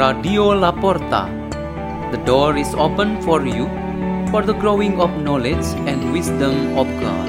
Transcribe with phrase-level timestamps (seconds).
[0.00, 1.28] Radio La Porta.
[2.10, 3.68] The door is open for you
[4.30, 7.28] for the growing of knowledge and wisdom of God.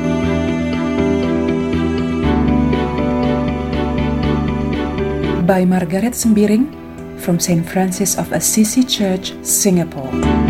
[5.45, 6.71] By Margareth Sembiring
[7.19, 7.67] from St.
[7.67, 10.40] Francis of Assisi Church, Singapore.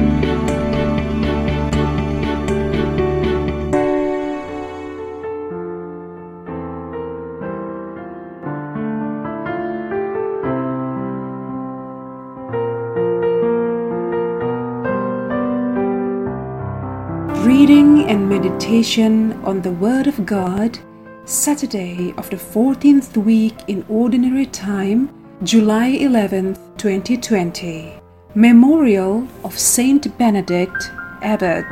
[18.11, 20.77] And meditation on the Word of God,
[21.23, 25.07] Saturday of the 14th week in Ordinary Time,
[25.43, 27.93] July 11th, 2020.
[28.35, 31.69] Memorial of Saint Benedict, Abbot.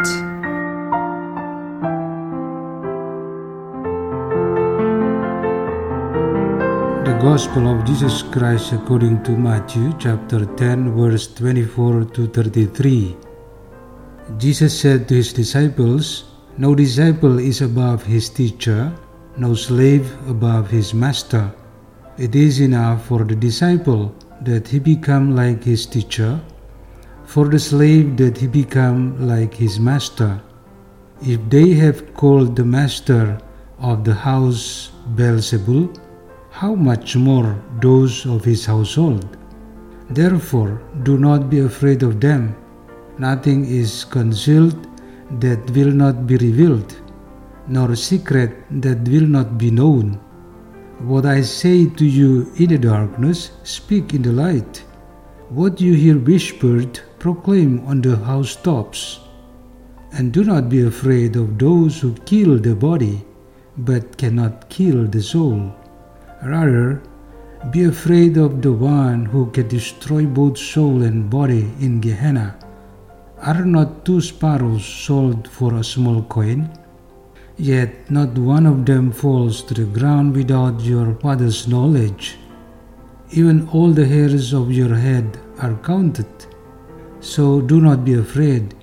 [7.03, 13.17] The Gospel of Jesus Christ according to Matthew chapter 10 verse 24 to 33.
[14.37, 16.28] Jesus said to his disciples,
[16.59, 18.91] No disciple is above his teacher,
[19.37, 21.49] no slave above his master.
[22.17, 26.37] It is enough for the disciple that he become like his teacher,
[27.23, 30.41] for the slave that he become like his master.
[31.21, 33.39] If they have called the master
[33.77, 35.97] of the house Beelzebul,
[36.51, 39.37] how much more those of his household?
[40.09, 42.53] Therefore, do not be afraid of them.
[43.17, 44.88] Nothing is concealed
[45.39, 46.95] that will not be revealed,
[47.67, 50.19] nor a secret that will not be known.
[50.99, 54.83] What I say to you in the darkness, speak in the light.
[55.49, 59.19] What you hear whispered, proclaim on the housetops.
[60.11, 63.23] And do not be afraid of those who kill the body,
[63.77, 65.73] but cannot kill the soul.
[66.43, 67.01] Rather,
[67.71, 72.57] be afraid of the one who can destroy both soul and body in Gehenna.
[73.41, 76.69] Are not two sparrows sold for a small coin?
[77.55, 82.35] Yet not one of them falls to the ground without your Father's knowledge.
[83.31, 86.27] Even all the hairs of your head are counted.
[87.21, 88.75] So do not be afraid.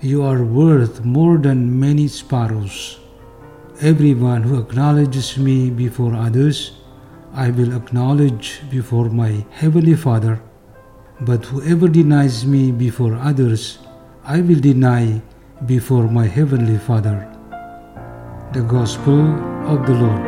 [0.00, 3.00] You are worth more than many sparrows.
[3.80, 6.78] Everyone who acknowledges me before others,
[7.34, 10.40] I will acknowledge before my Heavenly Father.
[11.20, 13.78] But whoever denies me before others,
[14.28, 15.22] I will deny
[15.66, 17.30] before my Heavenly Father.
[18.52, 19.20] The Gospel
[19.70, 20.24] of the Lord.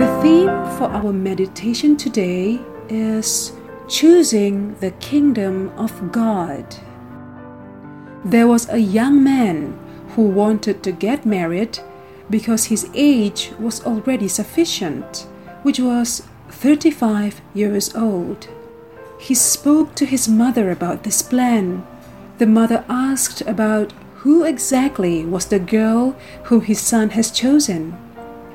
[0.00, 3.52] The theme for our meditation today is
[3.86, 6.64] choosing the kingdom of God.
[8.24, 9.78] There was a young man
[10.16, 11.78] who wanted to get married
[12.30, 15.26] because his age was already sufficient,
[15.62, 18.48] which was 35 years old.
[19.18, 21.86] He spoke to his mother about this plan.
[22.38, 27.96] The mother asked about who exactly was the girl whom his son has chosen.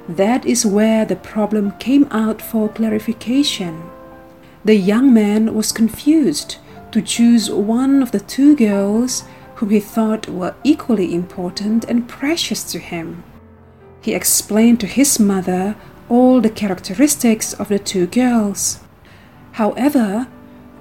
[0.08, 3.84] That is where the problem came out for clarification.
[4.64, 6.58] The young man was confused
[6.92, 9.24] to choose one of the two girls
[9.56, 13.24] whom he thought were equally important and precious to him.
[14.02, 15.76] He explained to his mother
[16.10, 18.80] all the characteristics of the two girls.
[19.54, 20.28] However,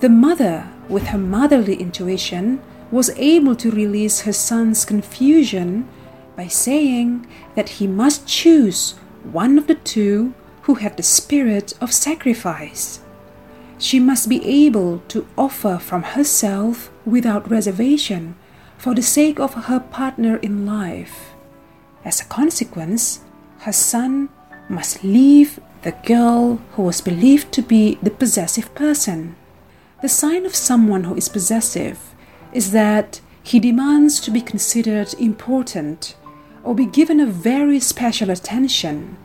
[0.01, 5.89] the mother, with her motherly intuition, was able to release her son's confusion
[6.37, 8.93] by saying that he must choose
[9.23, 13.01] one of the two who had the spirit of sacrifice.
[13.79, 18.35] She must be able to offer from herself without reservation
[18.79, 21.35] for the sake of her partner in life.
[22.05, 23.21] As a consequence,
[23.61, 24.29] her son
[24.69, 29.37] must leave the girl who was believed to be the possessive person.
[30.03, 32.15] The sign of someone who is possessive
[32.53, 36.17] is that he demands to be considered important
[36.63, 39.17] or be given a very special attention.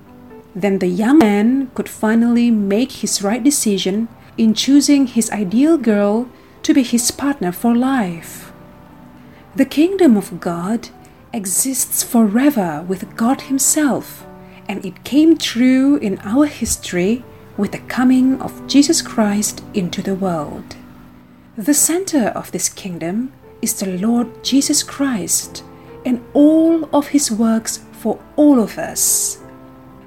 [0.55, 6.27] Then the young man could finally make his right decision in choosing his ideal girl
[6.63, 8.51] to be his partner for life.
[9.55, 10.89] The kingdom of God
[11.33, 14.25] exists forever with God Himself,
[14.69, 17.25] and it came true in our history
[17.57, 20.77] with the coming of Jesus Christ into the world.
[21.57, 25.63] The center of this kingdom is the Lord Jesus Christ
[26.05, 29.39] and all of His works for all of us.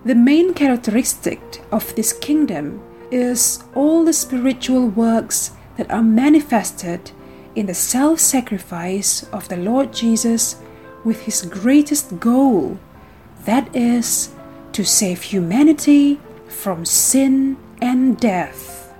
[0.06, 7.10] The main characteristic of this kingdom is all the spiritual works that are manifested
[7.54, 10.56] in the self sacrifice of the Lord Jesus
[11.04, 12.78] with his greatest goal,
[13.44, 14.30] That is,
[14.72, 18.94] to save humanity from sin and death.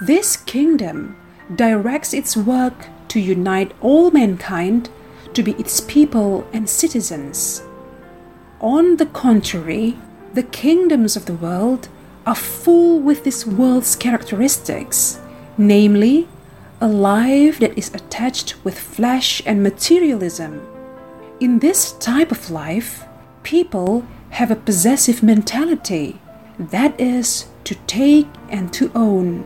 [0.00, 1.16] This kingdom
[1.54, 4.90] directs its work to unite all mankind
[5.34, 7.62] to be its people and citizens.
[8.60, 9.96] On the contrary,
[10.34, 11.88] the kingdoms of the world
[12.26, 15.20] are full with this world's characteristics,
[15.56, 16.28] namely,
[16.80, 20.60] a life that is attached with flesh and materialism.
[21.40, 23.04] In this type of life,
[23.42, 26.20] people have a possessive mentality,
[26.58, 29.44] that is, to take and to own.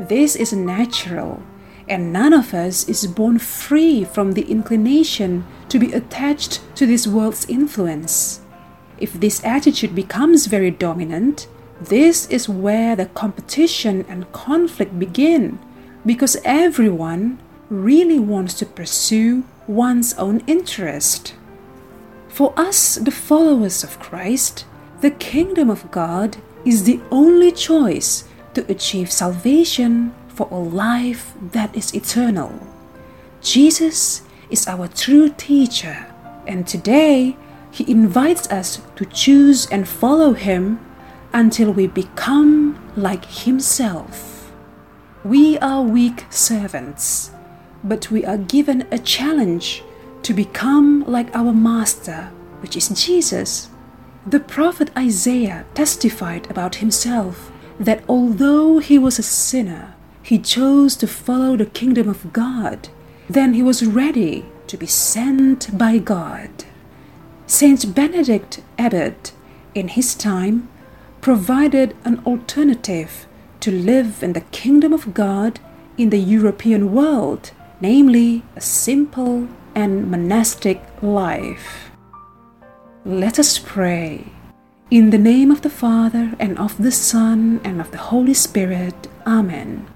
[0.00, 1.42] This is natural,
[1.88, 7.06] and none of us is born free from the inclination to be attached to this
[7.06, 8.40] world's influence.
[8.98, 11.48] If this attitude becomes very dominant,
[11.80, 15.58] this is where the competition and conflict begin
[16.06, 17.38] because everyone
[17.68, 21.34] really wants to pursue one's own interest.
[22.36, 24.66] For us, the followers of Christ,
[25.00, 26.36] the kingdom of God
[26.66, 32.52] is the only choice to achieve salvation for a life that is eternal.
[33.40, 36.12] Jesus is our true teacher,
[36.46, 37.38] and today
[37.70, 40.78] he invites us to choose and follow him
[41.32, 44.52] until we become like himself.
[45.24, 47.30] We are weak servants,
[47.82, 49.82] but we are given a challenge
[50.26, 53.68] to become like our Master, which is Jesus.
[54.26, 59.94] The prophet Isaiah testified about himself that although he was a sinner,
[60.24, 62.88] he chose to follow the kingdom of God.
[63.30, 66.50] Then he was ready to be sent by God.
[67.46, 69.30] Saint Benedict Abbot,
[69.76, 70.68] in his time,
[71.20, 73.28] provided an alternative
[73.60, 75.60] to live in the kingdom of God
[75.96, 79.46] in the European world, namely a simple
[79.76, 81.90] and monastic life.
[83.04, 84.24] Let us pray.
[84.90, 89.06] In the name of the Father, and of the Son, and of the Holy Spirit.
[89.26, 89.86] Amen.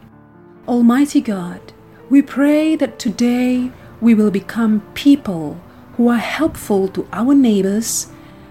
[0.68, 1.72] Almighty God,
[2.10, 5.58] we pray that today we will become people
[5.96, 8.08] who are helpful to our neighbors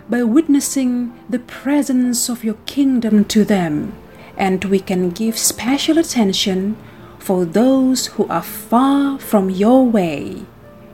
[0.10, 3.94] by witnessing the presence of your kingdom to them,
[4.36, 6.76] and we can give special attention
[7.20, 10.46] for those who are far from your way.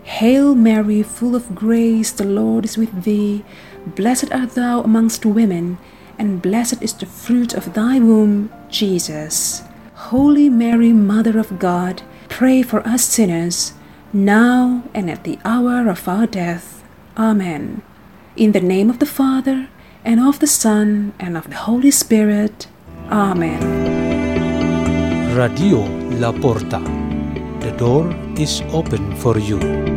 [0.06, 3.44] Hail Mary, full of grace, the Lord is with thee.
[3.88, 5.80] Blessed art thou amongst women,
[6.20, 9.64] and blessed is the fruit of thy womb, Jesus.
[10.14, 13.74] Holy Mary, Mother of God, pray for us sinners,
[14.14, 16.84] now and at the hour of our death.
[17.18, 17.82] Amen.
[18.38, 19.70] In the name of the Father,
[20.06, 22.68] and of the Son, and of the Holy Spirit.
[23.10, 23.60] Amen.
[25.36, 25.82] Radio
[26.22, 26.80] La Porta.
[27.60, 29.95] The door is open for you.